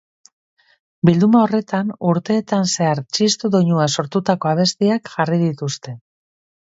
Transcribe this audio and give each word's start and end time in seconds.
Bilduma 1.09 1.41
honetan 1.47 1.91
urteetan 2.13 2.65
zehar 2.71 3.03
txistu 3.17 3.53
doinuaz 3.57 3.89
sortutako 4.01 4.51
abestiak 4.53 5.13
jarri 5.19 5.39
dituzte. 5.47 5.95